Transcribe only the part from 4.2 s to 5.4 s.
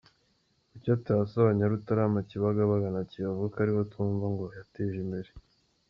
ngo yateje imbere?